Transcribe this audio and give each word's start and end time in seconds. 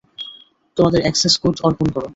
তোমাদের 0.77 1.01
access 1.05 1.33
code 1.41 1.55
অর্পণ 1.63 1.87
করো। 1.95 2.07